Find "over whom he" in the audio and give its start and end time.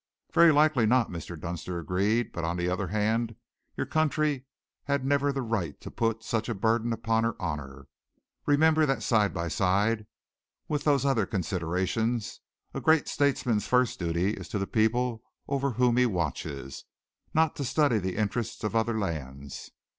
15.47-16.07